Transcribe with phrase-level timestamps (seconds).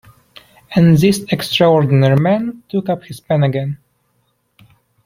[0.75, 3.77] And this extraordinary man took up his pen again.